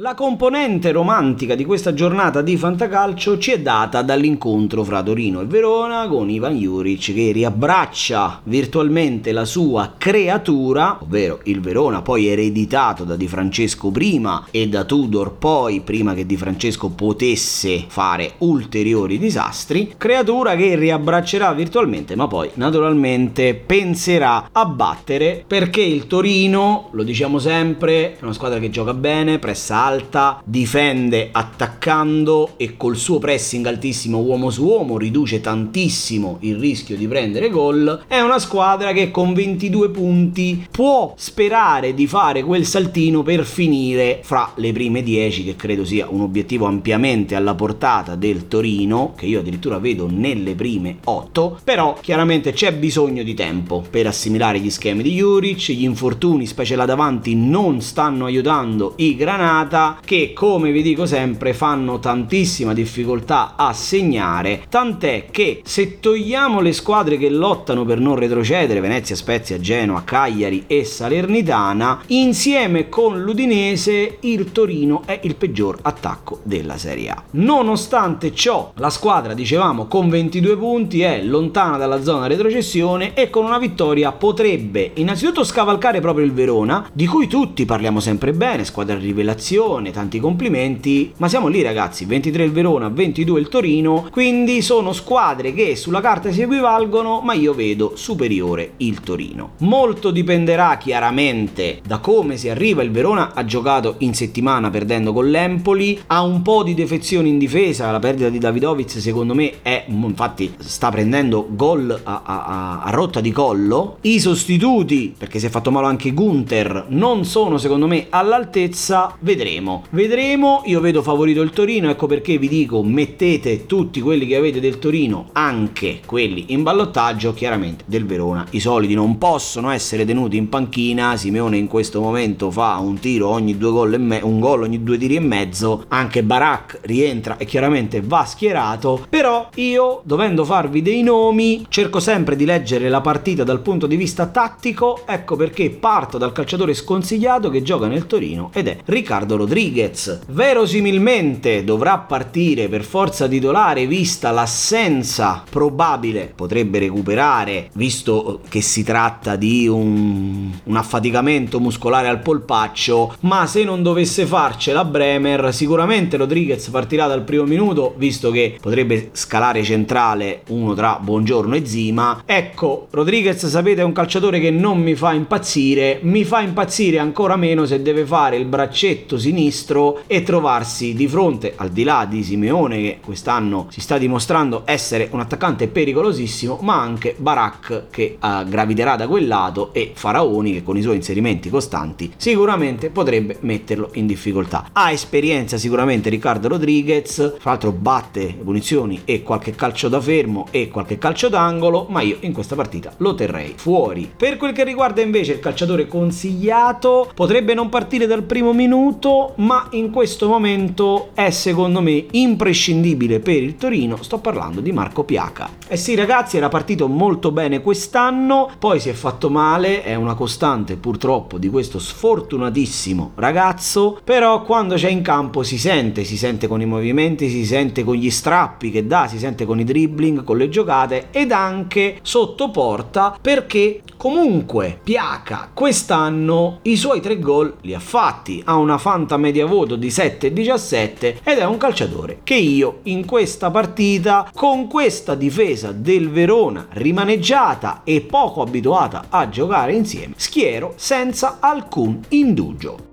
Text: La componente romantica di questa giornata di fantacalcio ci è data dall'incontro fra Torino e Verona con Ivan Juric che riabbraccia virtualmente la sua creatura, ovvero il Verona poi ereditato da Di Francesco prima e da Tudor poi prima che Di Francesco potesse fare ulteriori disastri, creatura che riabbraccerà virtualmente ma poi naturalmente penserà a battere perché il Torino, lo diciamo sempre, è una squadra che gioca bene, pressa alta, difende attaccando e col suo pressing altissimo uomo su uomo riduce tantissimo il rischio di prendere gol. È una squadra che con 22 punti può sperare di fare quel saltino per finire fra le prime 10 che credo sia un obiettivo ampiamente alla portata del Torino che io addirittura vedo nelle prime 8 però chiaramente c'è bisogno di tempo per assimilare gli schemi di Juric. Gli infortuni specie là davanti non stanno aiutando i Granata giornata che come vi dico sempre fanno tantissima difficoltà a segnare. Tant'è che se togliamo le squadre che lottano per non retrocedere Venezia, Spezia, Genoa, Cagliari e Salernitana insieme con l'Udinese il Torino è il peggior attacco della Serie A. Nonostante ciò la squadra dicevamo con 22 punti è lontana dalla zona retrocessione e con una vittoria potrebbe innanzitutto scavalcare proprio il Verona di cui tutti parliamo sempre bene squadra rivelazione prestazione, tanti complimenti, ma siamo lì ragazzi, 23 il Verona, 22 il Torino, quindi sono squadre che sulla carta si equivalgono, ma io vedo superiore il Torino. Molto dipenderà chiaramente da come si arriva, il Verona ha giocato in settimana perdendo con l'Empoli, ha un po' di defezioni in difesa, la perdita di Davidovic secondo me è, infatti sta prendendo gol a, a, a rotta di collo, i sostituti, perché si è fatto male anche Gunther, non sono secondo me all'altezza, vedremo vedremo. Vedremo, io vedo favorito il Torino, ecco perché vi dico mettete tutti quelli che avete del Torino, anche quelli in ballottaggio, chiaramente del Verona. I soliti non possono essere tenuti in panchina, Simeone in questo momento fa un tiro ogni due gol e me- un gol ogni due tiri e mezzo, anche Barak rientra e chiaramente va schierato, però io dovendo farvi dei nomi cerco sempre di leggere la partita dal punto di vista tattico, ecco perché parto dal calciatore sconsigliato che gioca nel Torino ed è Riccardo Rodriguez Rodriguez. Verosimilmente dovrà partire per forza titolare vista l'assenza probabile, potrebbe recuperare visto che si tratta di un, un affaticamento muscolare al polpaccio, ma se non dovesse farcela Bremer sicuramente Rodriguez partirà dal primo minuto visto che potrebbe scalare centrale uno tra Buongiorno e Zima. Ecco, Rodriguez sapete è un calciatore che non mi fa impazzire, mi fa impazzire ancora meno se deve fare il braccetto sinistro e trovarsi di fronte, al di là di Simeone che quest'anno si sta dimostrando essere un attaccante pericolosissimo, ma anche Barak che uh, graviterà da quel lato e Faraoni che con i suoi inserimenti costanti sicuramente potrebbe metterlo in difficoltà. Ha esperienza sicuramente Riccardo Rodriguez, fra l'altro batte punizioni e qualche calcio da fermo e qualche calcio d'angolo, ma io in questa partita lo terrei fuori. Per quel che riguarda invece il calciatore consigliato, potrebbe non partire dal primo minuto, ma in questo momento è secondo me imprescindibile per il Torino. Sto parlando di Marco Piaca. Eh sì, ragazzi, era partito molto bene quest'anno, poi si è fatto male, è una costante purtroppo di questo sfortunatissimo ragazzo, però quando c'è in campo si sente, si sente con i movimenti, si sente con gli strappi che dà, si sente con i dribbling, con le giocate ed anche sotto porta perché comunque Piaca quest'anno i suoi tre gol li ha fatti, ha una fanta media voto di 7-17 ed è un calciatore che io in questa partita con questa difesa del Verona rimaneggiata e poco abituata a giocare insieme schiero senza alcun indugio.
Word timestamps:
La 0.00 0.14
componente 0.14 0.92
romantica 0.92 1.56
di 1.56 1.64
questa 1.64 1.92
giornata 1.92 2.40
di 2.40 2.56
fantacalcio 2.56 3.36
ci 3.36 3.50
è 3.50 3.60
data 3.60 4.00
dall'incontro 4.02 4.84
fra 4.84 5.02
Torino 5.02 5.40
e 5.40 5.46
Verona 5.46 6.06
con 6.06 6.30
Ivan 6.30 6.56
Juric 6.56 7.12
che 7.12 7.32
riabbraccia 7.32 8.42
virtualmente 8.44 9.32
la 9.32 9.44
sua 9.44 9.94
creatura, 9.98 10.98
ovvero 11.02 11.40
il 11.46 11.60
Verona 11.60 12.00
poi 12.00 12.28
ereditato 12.28 13.02
da 13.02 13.16
Di 13.16 13.26
Francesco 13.26 13.90
prima 13.90 14.46
e 14.52 14.68
da 14.68 14.84
Tudor 14.84 15.32
poi 15.32 15.80
prima 15.80 16.14
che 16.14 16.24
Di 16.24 16.36
Francesco 16.36 16.90
potesse 16.90 17.86
fare 17.88 18.34
ulteriori 18.38 19.18
disastri, 19.18 19.94
creatura 19.96 20.54
che 20.54 20.76
riabbraccerà 20.76 21.52
virtualmente 21.54 22.14
ma 22.14 22.28
poi 22.28 22.48
naturalmente 22.54 23.56
penserà 23.56 24.50
a 24.52 24.64
battere 24.64 25.42
perché 25.44 25.80
il 25.80 26.06
Torino, 26.06 26.90
lo 26.92 27.02
diciamo 27.02 27.40
sempre, 27.40 28.12
è 28.16 28.22
una 28.22 28.32
squadra 28.32 28.60
che 28.60 28.70
gioca 28.70 28.94
bene, 28.94 29.40
pressa 29.40 29.86
alta, 29.88 30.40
difende 30.44 31.30
attaccando 31.32 32.50
e 32.56 32.76
col 32.76 32.96
suo 32.96 33.18
pressing 33.18 33.66
altissimo 33.66 34.18
uomo 34.18 34.50
su 34.50 34.64
uomo 34.64 34.98
riduce 34.98 35.40
tantissimo 35.40 36.38
il 36.40 36.56
rischio 36.56 36.96
di 36.96 37.08
prendere 37.08 37.48
gol. 37.48 38.04
È 38.06 38.20
una 38.20 38.38
squadra 38.38 38.92
che 38.92 39.10
con 39.10 39.32
22 39.32 39.90
punti 39.90 40.66
può 40.70 41.14
sperare 41.16 41.94
di 41.94 42.06
fare 42.06 42.42
quel 42.42 42.66
saltino 42.66 43.22
per 43.22 43.44
finire 43.44 44.20
fra 44.22 44.52
le 44.56 44.72
prime 44.72 45.02
10 45.02 45.44
che 45.44 45.56
credo 45.56 45.84
sia 45.84 46.06
un 46.08 46.20
obiettivo 46.20 46.66
ampiamente 46.66 47.34
alla 47.34 47.54
portata 47.54 48.14
del 48.14 48.46
Torino 48.48 49.14
che 49.16 49.26
io 49.26 49.40
addirittura 49.40 49.78
vedo 49.78 50.08
nelle 50.10 50.54
prime 50.54 50.98
8 51.04 51.60
però 51.64 51.96
chiaramente 52.00 52.52
c'è 52.52 52.72
bisogno 52.74 53.22
di 53.22 53.34
tempo 53.34 53.82
per 53.88 54.06
assimilare 54.06 54.58
gli 54.58 54.70
schemi 54.70 55.02
di 55.02 55.14
Juric. 55.14 55.70
Gli 55.70 55.84
infortuni 55.84 56.46
specie 56.46 56.76
là 56.76 56.84
davanti 56.84 57.34
non 57.34 57.80
stanno 57.80 58.26
aiutando 58.26 58.94
i 58.96 59.16
Granata 59.16 59.77
giornata 59.78 59.98
che 60.04 60.32
come 60.34 60.72
vi 60.72 60.82
dico 60.82 61.06
sempre 61.06 61.52
fanno 61.52 61.98
tantissima 61.98 62.74
difficoltà 62.74 63.54
a 63.56 63.72
segnare. 63.72 64.64
Tant'è 64.68 65.26
che 65.30 65.60
se 65.64 66.00
togliamo 66.00 66.60
le 66.60 66.72
squadre 66.72 67.16
che 67.16 67.28
lottano 67.28 67.84
per 67.84 68.00
non 68.00 68.16
retrocedere 68.16 68.80
Venezia, 68.80 69.14
Spezia, 69.14 69.60
Genoa, 69.60 70.02
Cagliari 70.04 70.64
e 70.66 70.84
Salernitana 70.84 72.02
insieme 72.08 72.88
con 72.88 73.22
l'Udinese 73.22 74.18
il 74.20 74.50
Torino 74.50 75.02
è 75.04 75.20
il 75.22 75.36
peggior 75.36 75.78
attacco 75.82 76.40
della 76.42 76.76
Serie 76.76 77.10
A. 77.10 77.22
Nonostante 77.32 78.34
ciò 78.34 78.72
la 78.76 78.90
squadra 78.90 79.34
dicevamo 79.34 79.86
con 79.86 80.08
22 80.08 80.56
punti 80.56 81.02
è 81.02 81.22
lontana 81.22 81.76
dalla 81.76 82.02
zona 82.02 82.26
retrocessione 82.26 83.14
e 83.14 83.30
con 83.30 83.44
una 83.44 83.58
vittoria 83.58 84.12
potrebbe 84.12 84.92
innanzitutto 84.94 85.44
scavalcare 85.44 86.00
proprio 86.00 86.24
il 86.24 86.32
Verona 86.32 86.88
di 86.92 87.06
cui 87.06 87.26
tutti 87.26 87.64
parliamo 87.64 88.00
sempre 88.00 88.32
bene 88.32 88.64
squadra 88.64 88.96
rivelazione 88.96 89.67
prestazione, 89.68 89.90
tanti 89.90 90.18
complimenti, 90.18 91.12
ma 91.18 91.28
siamo 91.28 91.48
lì 91.48 91.62
ragazzi, 91.62 92.06
23 92.06 92.44
il 92.44 92.52
Verona, 92.52 92.88
22 92.88 93.40
il 93.40 93.48
Torino, 93.48 94.08
quindi 94.10 94.62
sono 94.62 94.92
squadre 94.92 95.52
che 95.52 95.76
sulla 95.76 96.00
carta 96.00 96.32
si 96.32 96.42
equivalgono, 96.42 97.20
ma 97.20 97.34
io 97.34 97.52
vedo 97.52 97.92
superiore 97.94 98.72
il 98.78 99.00
Torino. 99.00 99.50
Molto 99.58 100.10
dipenderà 100.10 100.76
chiaramente 100.78 101.80
da 101.86 101.98
come 101.98 102.36
si 102.36 102.48
arriva, 102.48 102.82
il 102.82 102.90
Verona 102.90 103.34
ha 103.34 103.44
giocato 103.44 103.96
in 103.98 104.14
settimana 104.14 104.70
perdendo 104.70 105.12
con 105.12 105.28
l'Empoli, 105.28 106.00
ha 106.06 106.22
un 106.22 106.42
po' 106.42 106.62
di 106.62 106.74
defezioni 106.74 107.28
in 107.28 107.38
difesa, 107.38 107.90
la 107.90 107.98
perdita 107.98 108.30
di 108.30 108.38
Davidovic 108.38 108.90
secondo 108.90 109.34
me 109.34 109.62
è, 109.62 109.84
infatti 109.86 110.54
sta 110.58 110.90
prendendo 110.90 111.46
gol 111.50 112.00
a, 112.02 112.22
a, 112.24 112.80
a 112.82 112.90
rotta 112.90 113.20
di 113.20 113.32
collo, 113.32 113.98
i 114.02 114.18
sostituti, 114.18 115.14
perché 115.16 115.38
si 115.38 115.46
è 115.46 115.50
fatto 115.50 115.70
male 115.70 115.86
anche 115.86 116.12
Gunther, 116.12 116.86
non 116.88 117.24
sono 117.24 117.58
secondo 117.58 117.86
me 117.86 118.06
all'altezza, 118.08 119.14
vedremo 119.20 119.57
vedremo. 119.58 119.84
Vedremo, 119.90 120.62
io 120.66 120.80
vedo 120.80 121.02
favorito 121.02 121.42
il 121.42 121.50
Torino, 121.50 121.90
ecco 121.90 122.06
perché 122.06 122.38
vi 122.38 122.48
dico 122.48 122.82
mettete 122.82 123.66
tutti 123.66 124.00
quelli 124.00 124.26
che 124.26 124.36
avete 124.36 124.60
del 124.60 124.78
Torino, 124.78 125.28
anche 125.32 126.00
quelli 126.06 126.46
in 126.48 126.62
ballottaggio, 126.62 127.34
chiaramente 127.34 127.84
del 127.86 128.06
Verona. 128.06 128.46
I 128.50 128.60
soliti 128.60 128.94
non 128.94 129.18
possono 129.18 129.70
essere 129.70 130.04
tenuti 130.04 130.36
in 130.36 130.48
panchina, 130.48 131.16
Simeone 131.16 131.56
in 131.56 131.66
questo 131.66 132.00
momento 132.00 132.50
fa 132.50 132.76
un 132.76 132.98
tiro 132.98 133.28
ogni 133.28 133.56
due 133.56 133.70
gol 133.70 133.94
e 133.94 133.98
me- 133.98 134.20
un 134.22 134.40
gol 134.40 134.62
ogni 134.62 134.82
due 134.82 134.98
tiri 134.98 135.16
e 135.16 135.20
mezzo, 135.20 135.84
anche 135.88 136.22
Barak 136.22 136.80
rientra 136.82 137.36
e 137.36 137.44
chiaramente 137.44 138.00
va 138.00 138.24
schierato, 138.24 139.06
però 139.08 139.48
io 139.56 140.00
dovendo 140.04 140.44
farvi 140.44 140.82
dei 140.82 141.02
nomi 141.02 141.66
cerco 141.68 142.00
sempre 142.00 142.36
di 142.36 142.44
leggere 142.44 142.88
la 142.88 143.00
partita 143.00 143.44
dal 143.44 143.60
punto 143.60 143.86
di 143.86 143.96
vista 143.96 144.26
tattico, 144.26 145.02
ecco 145.06 145.36
perché 145.36 145.70
parto 145.70 146.18
dal 146.18 146.32
calciatore 146.32 146.74
sconsigliato 146.74 147.50
che 147.50 147.62
gioca 147.62 147.86
nel 147.86 148.06
Torino 148.06 148.50
ed 148.52 148.68
è 148.68 148.78
Riccardo 148.84 149.36
Rodriguez 149.36 149.47
Rodriguez. 149.48 150.20
Verosimilmente 150.28 151.64
dovrà 151.64 151.96
partire 151.96 152.68
per 152.68 152.84
forza 152.84 153.26
titolare 153.26 153.86
vista 153.86 154.30
l'assenza 154.30 155.42
probabile, 155.48 156.30
potrebbe 156.34 156.78
recuperare 156.78 157.70
visto 157.72 158.42
che 158.50 158.60
si 158.60 158.84
tratta 158.84 159.36
di 159.36 159.66
un, 159.66 160.50
un 160.62 160.76
affaticamento 160.76 161.60
muscolare 161.60 162.08
al 162.08 162.20
polpaccio, 162.20 163.16
ma 163.20 163.46
se 163.46 163.64
non 163.64 163.82
dovesse 163.82 164.26
farcela 164.26 164.84
Bremer 164.84 165.54
sicuramente 165.54 166.18
Rodriguez 166.18 166.68
partirà 166.68 167.06
dal 167.06 167.22
primo 167.22 167.44
minuto 167.44 167.94
visto 167.96 168.30
che 168.30 168.58
potrebbe 168.60 169.08
scalare 169.12 169.62
centrale 169.62 170.42
uno 170.48 170.74
tra 170.74 170.98
Buongiorno 171.00 171.54
e 171.54 171.64
Zima. 171.64 172.22
Ecco, 172.26 172.88
Rodriguez 172.90 173.46
sapete 173.46 173.80
è 173.80 173.84
un 173.84 173.92
calciatore 173.92 174.40
che 174.40 174.50
non 174.50 174.78
mi 174.78 174.94
fa 174.94 175.14
impazzire, 175.14 176.00
mi 176.02 176.24
fa 176.24 176.42
impazzire 176.42 176.98
ancora 176.98 177.36
meno 177.36 177.64
se 177.64 177.80
deve 177.80 178.04
fare 178.04 178.36
il 178.36 178.44
braccetto 178.44 179.16
sinistro 179.28 180.00
e 180.06 180.22
trovarsi 180.22 180.94
di 180.94 181.06
fronte, 181.06 181.52
al 181.56 181.68
di 181.68 181.84
là 181.84 182.06
di 182.08 182.22
Simeone 182.22 182.76
che 182.80 182.98
quest'anno 183.04 183.66
si 183.68 183.82
sta 183.82 183.98
dimostrando 183.98 184.62
essere 184.64 185.08
un 185.10 185.20
attaccante 185.20 185.68
pericolosissimo, 185.68 186.60
ma 186.62 186.80
anche 186.80 187.14
Barak 187.18 187.84
che 187.90 188.16
uh, 188.18 188.44
graviterà 188.44 188.96
da 188.96 189.06
quel 189.06 189.26
lato 189.26 189.74
e 189.74 189.92
Faraoni 189.94 190.54
che 190.54 190.62
con 190.62 190.78
i 190.78 190.82
suoi 190.82 190.96
inserimenti 190.96 191.50
costanti 191.50 192.10
sicuramente 192.16 192.88
potrebbe 192.88 193.36
metterlo 193.40 193.90
in 193.94 194.06
difficoltà. 194.06 194.70
Ha 194.72 194.92
esperienza 194.92 195.58
sicuramente 195.58 196.08
Riccardo 196.08 196.48
Rodriguez, 196.48 197.36
fra 197.38 197.50
l'altro 197.50 197.72
batte 197.72 198.34
punizioni 198.42 199.02
e 199.04 199.22
qualche 199.22 199.54
calcio 199.54 199.88
da 199.88 200.00
fermo 200.00 200.46
e 200.50 200.68
qualche 200.68 200.96
calcio 200.96 201.28
d'angolo, 201.28 201.86
ma 201.90 202.00
io 202.00 202.16
in 202.20 202.32
questa 202.32 202.54
partita 202.54 202.94
lo 202.98 203.14
terrei 203.14 203.52
fuori. 203.56 204.10
Per 204.16 204.38
quel 204.38 204.52
che 204.52 204.64
riguarda 204.64 205.02
invece 205.02 205.32
il 205.32 205.40
calciatore 205.40 205.86
consigliato, 205.86 207.10
potrebbe 207.14 207.52
non 207.52 207.68
partire 207.68 208.06
dal 208.06 208.22
primo 208.22 208.54
minuto, 208.54 209.17
ma 209.36 209.68
in 209.72 209.90
questo 209.90 210.28
momento 210.28 211.10
è 211.14 211.30
secondo 211.30 211.80
me 211.80 212.06
imprescindibile 212.10 213.20
per 213.20 213.42
il 213.42 213.56
Torino. 213.56 214.02
Sto 214.02 214.18
parlando 214.18 214.60
di 214.60 214.72
Marco 214.72 215.04
Piaca. 215.04 215.48
Eh 215.66 215.76
sì, 215.76 215.94
ragazzi, 215.94 216.36
era 216.36 216.48
partito 216.48 216.88
molto 216.88 217.30
bene 217.30 217.60
quest'anno, 217.60 218.50
poi 218.58 218.80
si 218.80 218.88
è 218.88 218.92
fatto 218.92 219.30
male, 219.30 219.82
è 219.82 219.94
una 219.94 220.14
costante 220.14 220.76
purtroppo 220.76 221.38
di 221.38 221.48
questo 221.48 221.78
sfortunatissimo 221.78 223.12
ragazzo, 223.16 223.98
però 224.02 224.42
quando 224.42 224.74
c'è 224.76 224.88
in 224.88 225.02
campo 225.02 225.42
si 225.42 225.58
sente, 225.58 226.04
si 226.04 226.16
sente 226.16 226.46
con 226.46 226.60
i 226.60 226.66
movimenti, 226.66 227.28
si 227.28 227.44
sente 227.44 227.84
con 227.84 227.94
gli 227.94 228.10
strappi 228.10 228.70
che 228.70 228.86
dà, 228.86 229.06
si 229.08 229.18
sente 229.18 229.44
con 229.44 229.60
i 229.60 229.64
dribbling, 229.64 230.24
con 230.24 230.36
le 230.36 230.48
giocate 230.48 231.08
ed 231.10 231.32
anche 231.32 231.98
sotto 232.02 232.50
porta 232.50 233.16
perché 233.20 233.82
comunque 233.96 234.78
Piaca 234.82 235.50
quest'anno 235.52 236.60
i 236.62 236.76
suoi 236.76 237.00
tre 237.00 237.18
gol 237.18 237.56
li 237.62 237.74
ha 237.74 237.80
fatti, 237.80 238.42
ha 238.44 238.54
una 238.56 238.78
fanta 239.08 239.16
media 239.16 239.46
voto 239.46 239.76
di 239.76 239.88
7-17 239.88 241.16
ed 241.24 241.38
è 241.38 241.44
un 241.44 241.56
calciatore 241.56 242.20
che 242.22 242.34
io 242.34 242.80
in 242.84 243.06
questa 243.06 243.50
partita 243.50 244.30
con 244.34 244.68
questa 244.68 245.14
difesa 245.14 245.72
del 245.72 246.10
Verona 246.10 246.66
rimaneggiata 246.70 247.80
e 247.84 248.02
poco 248.02 248.42
abituata 248.42 249.06
a 249.08 249.28
giocare 249.30 249.72
insieme 249.72 250.14
schiero 250.16 250.74
senza 250.76 251.38
alcun 251.40 252.00
indugio. 252.08 252.87